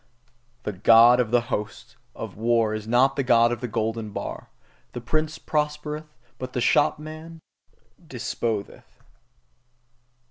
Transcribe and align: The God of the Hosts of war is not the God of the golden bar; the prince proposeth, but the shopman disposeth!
The 0.63 0.71
God 0.73 1.19
of 1.19 1.29
the 1.29 1.51
Hosts 1.53 1.95
of 2.15 2.35
war 2.35 2.73
is 2.73 2.87
not 2.87 3.15
the 3.15 3.21
God 3.21 3.51
of 3.51 3.61
the 3.61 3.67
golden 3.67 4.09
bar; 4.09 4.49
the 4.93 4.99
prince 4.99 5.37
proposeth, 5.37 6.17
but 6.39 6.53
the 6.53 6.59
shopman 6.59 7.39
disposeth! 8.07 9.03